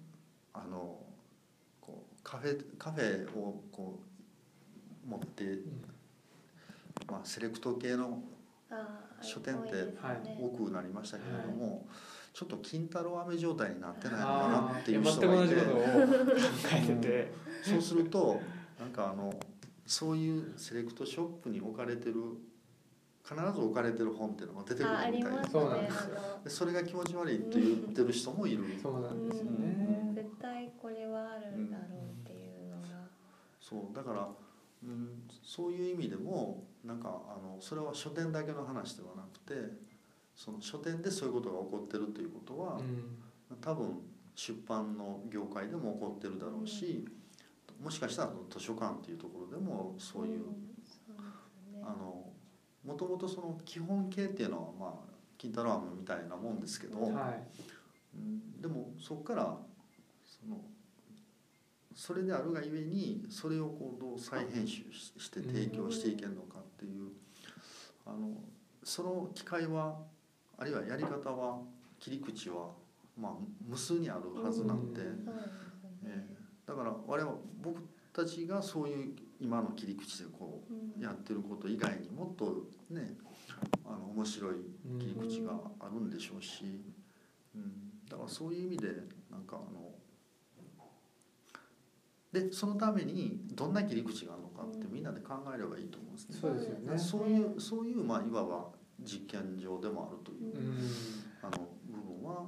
[0.53, 1.01] あの
[1.81, 4.01] こうカフェカフェをこ
[5.05, 5.59] う持って、
[7.11, 8.23] まあ、セレクト系の
[9.25, 9.95] 書店って
[10.41, 11.87] 多くなりましたけれども、
[12.33, 17.33] ちょっと金太郎飴状態になってないのかあなあっていう人がいて。
[17.65, 18.41] そうすると
[18.79, 19.33] なんかあの
[19.87, 22.15] そういうセレクトショップに置かれてる
[23.23, 25.41] 必ず置かれてる本っていうのが出てくるみたいな。
[25.41, 29.43] ねそうなんですあのでそれが気持ち悪いって言ってる人もいる、そうなんです。
[30.15, 32.89] 絶対これはあるんだろうっていうのが、
[33.61, 34.29] そうだから、
[34.83, 39.77] うん、そういう意味でもなんかあのそれは書店だけの話ではなくて
[40.35, 43.57] その書店でそういうことが起こってるということは、うん。
[43.61, 44.01] 多分
[44.35, 47.07] 出版の業界でも起こってるだろうし、
[47.81, 50.45] もしかしたらその図書館っていうところでもそういう、う
[50.81, 51.83] ですね。
[51.83, 52.33] あの
[52.85, 57.13] もともとその基本形っていうのはまあ金太郎飴みたいなもんですけど、はい。
[58.17, 59.57] うん、でもそこから
[60.25, 60.61] その
[61.95, 67.11] それであるがゆえにそれをこうどう再編集しして提供していけるのかっていう
[68.07, 68.33] あの
[68.83, 69.97] その機会は
[70.59, 71.59] あるいはやり方は
[71.99, 72.71] 切り口は
[73.17, 73.33] まあ
[73.67, 75.03] 無数にあるはずなんで、
[76.05, 76.27] え
[76.67, 77.81] だから我々僕
[78.13, 81.01] たちがそういう今の切り口でこうん。
[81.01, 83.17] うやってること以外にもっとね
[83.85, 84.55] あの面白い
[84.99, 86.81] 切り口があるんでしょうし、
[87.55, 87.73] うん、
[88.09, 88.89] だからそういう意味で
[89.31, 89.94] なんかあの
[92.35, 96.37] でそのためにどんな切り口があるのかってみんなで考えればいいと思うんですね。
[96.41, 96.99] そうですよね。
[96.99, 98.69] そういうそういうまあいわば
[99.01, 100.79] 実験場でもあるといううん
[101.43, 102.47] あの部分は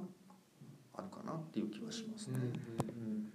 [0.93, 2.37] あるかなっていう気はしますね。
[2.37, 3.27] うんうん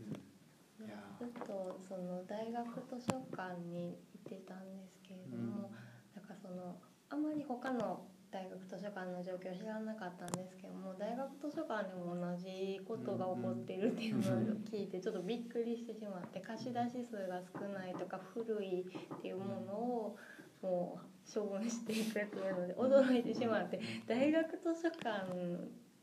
[1.33, 5.71] っとその大学図書館に行ってたんですけれども、
[6.15, 6.77] なんかその
[7.09, 14.25] あんまり他の大学図書館の状況知らなかったんですけども大学図書館でも同じことが起こっているっていうのを
[14.73, 20.17] 聞いてちょっとびっくりしてしまって貸し出し数が少ないとか古いっていうものを
[20.63, 25.29] もう処分していくっていうので驚いてしまって大学図書館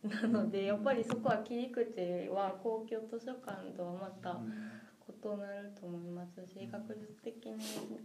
[0.03, 4.37] なのでやっぱりそこは切り口は公共図書館とはまた
[5.09, 7.59] 異なると思いますし学術的に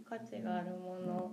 [0.09, 1.31] 価値があるもの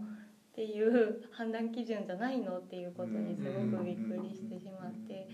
[0.53, 5.27] っていう判断基準じゃないのっていうことにすごくびっくりしてしまって、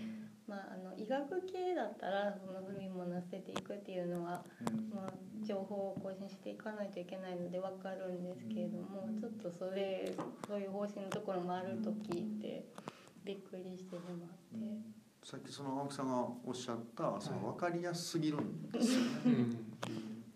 [0.47, 4.45] まあ、あの医学系だったらその古いものを捨てていくっていうのは、
[4.95, 5.13] まあ、
[5.45, 10.13] 情報を更新していかないといけないので分かるんですけれどもちょっとそれ
[10.47, 12.63] そういう方針のところもあると聞いて
[13.25, 14.99] びっくりしてしまって。
[15.21, 19.07] さっきその青木さんがおっしゃったその分かりやすすぎるんですよね。
[19.25, 19.69] うん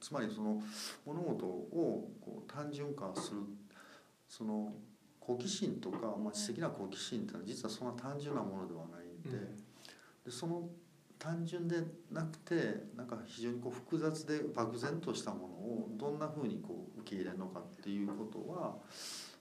[0.03, 0.61] つまりその
[1.05, 3.37] 物事をこう単純化する
[4.35, 4.73] その
[5.19, 9.37] 好奇心とか、まあ、知的な好奇心っていうのは実はそんな単純なものではないんで,、
[10.25, 10.69] でその
[11.19, 11.75] 単純で
[12.11, 18.75] なくてなんか非常にこう複雑で漠然としたものをどんなふうにこう受け入れるのかっていうことは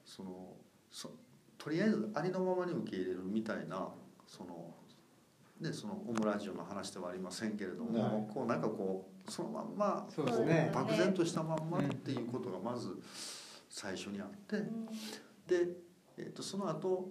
[0.05, 0.53] その
[0.91, 1.11] そ
[1.57, 3.89] とりあえずありのままに受け入れるみたいな
[4.27, 4.75] その。
[5.61, 10.09] ね、そのオムラジオの話ではありませんけれども、はいこうなんかこうそのまんま
[10.45, 10.73] ね。
[10.75, 13.01] 漠然としたまんまっていうことがまず
[13.73, 14.87] 最初にあって、うん。
[14.87, 14.93] で、
[16.19, 17.11] えー、とその後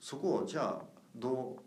[0.00, 1.62] そこをじゃあど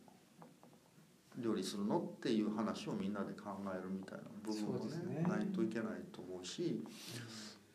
[1.38, 5.28] う料理するのっていう話をみんなで考えるみたいな部分もねね。
[5.28, 6.84] ないといけないと思うし、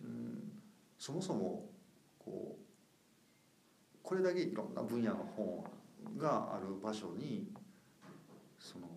[0.03, 0.53] うん、
[0.99, 1.69] そもそも
[2.19, 5.65] こうこれだけいろんな分野の本
[6.19, 7.47] がある場所に
[8.59, 8.89] その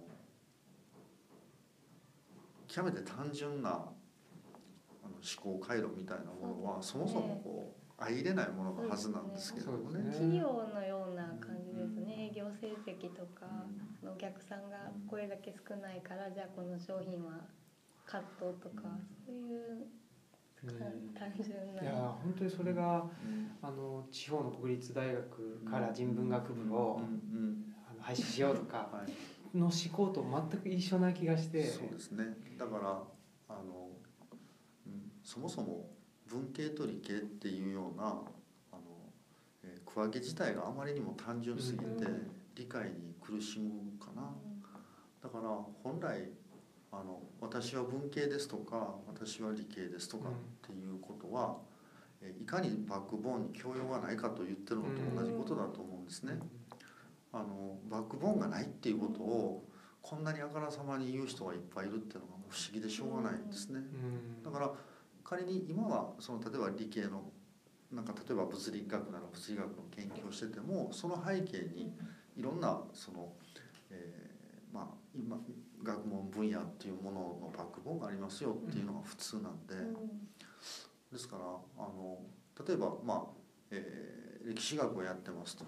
[2.67, 3.85] 極めて単純な
[5.23, 10.11] 思考回路みたいなものはそもそもこう相入れないもののはずなんですけれどもね。
[10.11, 12.29] 企業のような感じですね。
[12.31, 13.45] 営業成績とか
[14.03, 17.39] うんお客さんがこれだけ少ないからじゃあこの商品は
[18.05, 18.83] カットとか
[19.25, 19.87] そういう
[20.63, 23.51] うん単純いやな本当にそれがうん。
[23.61, 27.03] あの地方の国立大学から人文学部をうん。
[27.03, 27.75] うん。
[27.89, 29.57] あの廃止しようとかはい。
[29.57, 31.63] の思考と全く一緒な気がして。
[31.63, 32.25] そうですね。
[32.57, 33.03] だから
[33.49, 34.02] あの、うん、
[35.33, 35.89] そもそも
[36.27, 38.03] 文系と理系っていうような
[38.71, 38.81] あの、
[39.63, 42.31] えー区分け自体があまりにも単純すぎてうん。
[42.55, 44.29] 理解に苦しむかな。
[45.23, 45.49] だから
[45.83, 46.29] 本来
[46.91, 51.57] あの私は文系ですとか私は理系ですとかっていうことは、
[52.21, 56.37] えーいかにバックボーンに教養がないかと言ってるのと同じことだと思うんですね。
[57.31, 59.65] あのバックボーンがないっていうことを
[60.03, 63.79] こんなにあからさまに言う人がいっぱいいるっていうのが不思議でしょうがないんですね。
[63.79, 64.43] うん。
[64.43, 64.71] だから
[65.23, 67.23] 仮に今はその例えば理系の
[67.91, 71.93] なんか例えば物理学なら物理学の研究をしててもその背景に
[72.35, 73.31] いろんなその、
[73.91, 75.37] えーまあ今
[75.83, 79.75] 学問分野っていうもののバックボーンがありますよっていうのが普通なんで、
[81.11, 82.17] ですからあの
[82.65, 83.23] 例えばまあ、
[83.69, 85.65] えー歴史学をやってますと。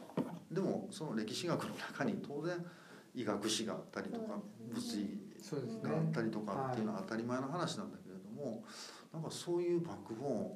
[0.51, 2.53] でもその歴史学の中に当然
[3.13, 4.37] 医学史があったりとか
[4.73, 8.63] 物理があったりとかっていうのは当たり前の話なんだけれども
[9.15, 10.51] なんかそういうバックボーン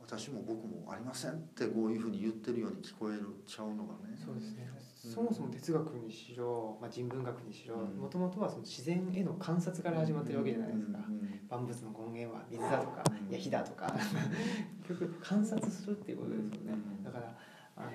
[0.00, 4.14] 私も僕もありませんってこういうふうに言ってるように聞こえるちゃうのがね。
[4.14, 4.70] そうですね。
[5.04, 5.10] うん。
[5.10, 7.98] そもそも哲学にしろ、まあ、人文学にしろうん。
[7.98, 10.98] もともとはその自然への観察から始まってるわけじゃないですか。
[11.08, 13.30] うんうん万物の根源は水だとかうん。
[13.30, 13.92] いや火だとか。
[14.86, 16.72] 結局観察するっていうことですよね。
[16.72, 17.36] うんだから
[17.74, 17.90] あの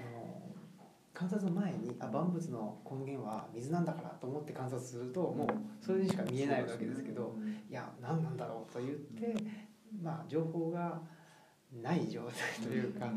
[1.13, 5.47] 観察の前にあ万物の根源は水なんだからと思って観察するともう
[5.85, 7.35] それにしか見えないわけですけど
[7.69, 9.35] いや何なんだろうと言って
[10.01, 11.01] まあ情報が
[11.81, 13.09] ない状態というか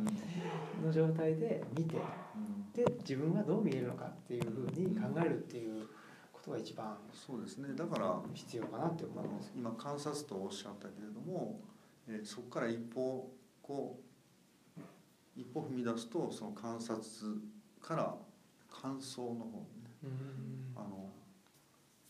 [0.82, 2.72] の状態で見てうん。
[2.72, 5.87] で自分はどう見えるのかっていうふうに考えるっていう
[6.32, 7.68] ことが一番そうですね。
[7.74, 9.52] だから必要かなって思います。
[9.56, 11.60] 今観察とおっしゃったけれども、
[12.08, 13.30] えーそこから一歩
[13.62, 13.98] こ
[14.76, 14.80] う
[15.37, 17.00] 一歩踏み出すとその観察
[17.80, 18.14] から
[18.70, 20.10] 感想の方にねうん。
[20.76, 21.10] あの、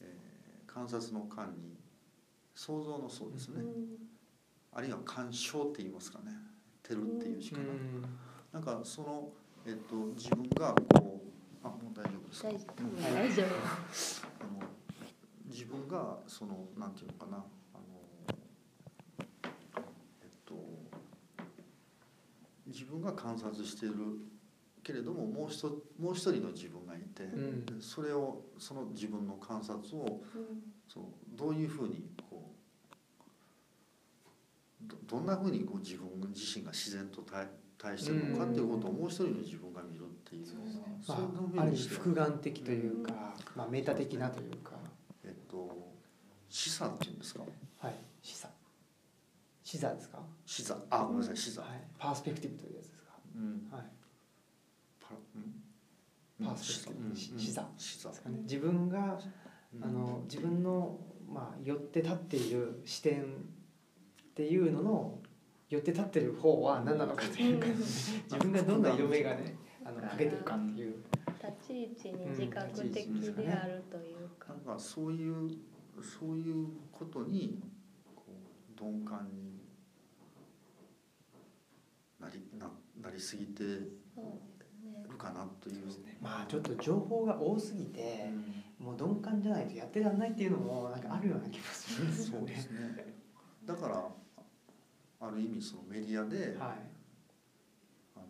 [0.01, 1.77] えー観察の間に
[2.55, 3.63] 想像のそうですね、
[4.75, 6.33] あるいは鑑賞って言いますかね。
[6.83, 7.65] 照るっていうしかな、
[8.53, 9.29] なんかその、
[9.65, 11.23] えっと、自分がこ
[11.63, 12.49] うあもう大丈夫ですか？
[12.49, 12.83] 大丈夫。
[12.83, 13.03] うん。
[13.15, 13.47] 大丈夫
[14.41, 14.69] あの
[15.47, 17.37] 自分がそのなんていうのかな。
[17.39, 17.85] あの
[20.23, 20.55] えっと
[22.67, 23.95] 自分が観察している
[24.83, 25.67] けれどももう一
[25.99, 27.65] もう一人の自分がいて、うん。
[27.65, 30.23] でそれをその自分の観察を
[30.89, 32.11] そのどういうふうに
[34.89, 37.47] どどんなふうにこう自分自身が自然と対
[37.79, 40.47] 対してるのかっていうことをもう一人の自分が見るっていう
[41.07, 41.15] ま
[41.59, 44.73] あ、ある意味複眼的というか、まあ、メタ的なというか、
[45.23, 45.93] えっと
[46.49, 47.43] 示唆っていうんですか？
[47.79, 48.49] はい、視座
[49.63, 53.69] 視座ですか、視座あごめんなさい視座、はい、パースペクティブというやつですか、うん。
[53.71, 53.83] はい、
[55.01, 55.39] パう
[56.45, 56.47] ん。
[56.47, 57.17] パースペクティブうん。
[57.17, 58.39] 視座視座ですかね。
[58.43, 59.19] 自分が
[59.83, 63.25] あの自分の、まあ、寄って立っている視点
[64.35, 65.19] っていうのの
[65.71, 69.43] 寄って立ってる方は何なのかというか 自分がどんな色眼鏡
[69.85, 70.97] あのかけてるかっていう
[71.41, 75.57] 立ち位置に自覚的であるというかなんかそういう
[76.03, 77.63] そういうことに
[78.17, 78.25] こ
[78.77, 79.61] う鈍感に
[82.19, 82.69] なりな
[83.01, 84.01] なりすぎてる
[85.17, 85.87] かなという。
[86.21, 88.31] まあちょっと情報が多すぎて
[88.79, 92.81] もう鈍感じゃないとやってらんないっていうのもなんかあるような気もするんですよそうですね。
[92.81, 93.15] ね。
[93.65, 94.11] だから
[95.29, 96.49] ある意味そのメディアで、はい。
[98.17, 98.27] あの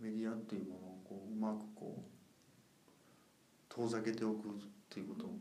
[0.00, 4.52] メディアっていうものをこううまくこう遠ざけておくっ
[4.88, 5.38] ていうこともね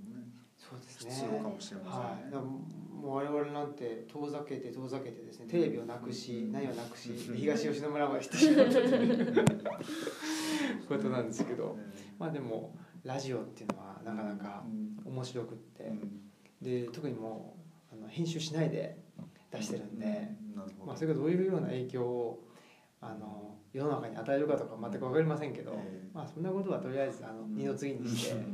[0.58, 1.12] そうですね。
[1.12, 2.32] 必要かもしれまはい、せんね。
[2.32, 2.50] だから
[3.00, 9.46] もう我々なんて遠ざけて遠ざけてですねテレビをなくし何をなくし東吉野村まで行ってしまったという
[10.88, 11.78] ことなんですけど
[12.20, 16.22] まあでもラジオっていうのはなかなかうん面白くってうん。
[16.62, 17.59] で特にもうあ
[18.00, 18.98] の編集しないで
[19.52, 20.30] 出してるんで、
[20.86, 22.44] まあ、それがどういうような影響を
[23.02, 26.10] あの世の中に与えるかとか全く分かりませんけど、ええ。
[26.14, 27.56] まあ、そんなことはとりあえずあのうん。
[27.56, 28.40] 二の次にして、うん。
[28.40, 28.46] ま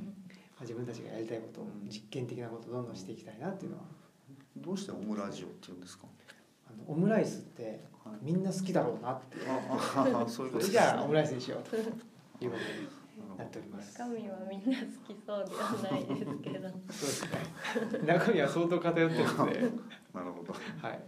[0.60, 1.90] あ、自分たちがやりたいことをうん。
[1.90, 3.84] 実験的なことをどんどんしていきたいなっていうのは。
[4.58, 6.06] どうしてオムラジオって言うんですか？
[6.68, 8.18] あのオムライスってはい。
[8.22, 9.46] みんな好きだろうなっていう。
[9.50, 12.52] ああそういそれじゃあオムライスにしようということに
[13.38, 13.98] なっております。
[13.98, 17.24] 中身はみんな好きそうではないですけど そうです
[18.02, 18.06] ね。
[18.06, 19.62] 中身は相当偏ってるので、
[20.14, 20.54] なるほど。
[20.54, 21.00] はい。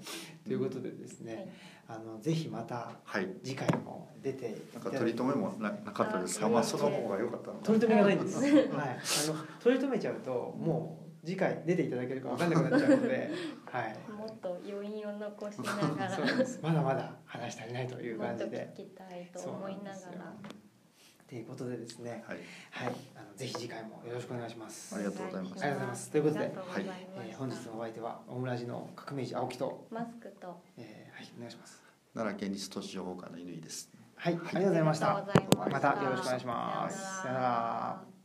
[0.46, 1.54] ということでですね、
[1.88, 3.28] あのぜひまたはい。
[3.44, 8.40] 次回も出ていなんか取り留めもななかったですが、あまあその方が良かった取り留めがないんです。
[8.42, 8.52] はい。
[8.52, 13.30] あの取り留めちゃうともう次回出ていただけるかわかんなくなっちゃうので、
[13.70, 13.98] はい。
[14.12, 16.60] もっと余韻を残しながらそうです。
[16.62, 18.76] まだまだ話し足りないというもっと感じで聞。
[18.78, 20.34] きたいと思いながら
[21.28, 22.38] ということでですねはい。
[22.72, 22.96] はい。
[23.16, 24.96] あのぜひ次回もよろしくお願いします。
[24.96, 25.64] ありがとうございます。
[25.64, 26.12] ありがとうございます。
[26.12, 30.62] ということでありがとうございえー本日のお相手はオムラジの革命児青木と、マスクと。
[30.78, 31.32] えーはい。
[31.38, 31.84] お願いします。
[32.14, 33.90] 奈良県立都市情報館の乾です。
[34.16, 35.26] はい、ありがとうございました。
[35.26, 35.70] ました。
[35.70, 37.22] またよろしくお願いします。
[37.24, 38.17] さようなら